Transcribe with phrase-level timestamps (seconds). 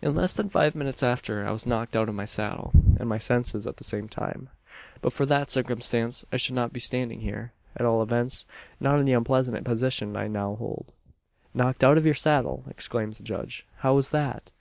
[0.00, 2.70] "In less than five minutes after, I was knocked out of my saddle
[3.00, 4.48] and my senses at the same time.
[5.00, 8.46] "But for that circumstance I should not be standing here, at all events,
[8.78, 10.92] not in the unpleasant position I now hold."
[11.52, 13.66] "Knocked out of your saddle!" exclaims the judge.
[13.78, 14.52] "How was that?"